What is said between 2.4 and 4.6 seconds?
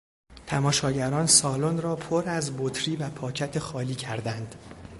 بطری و پاکت خالی کردند.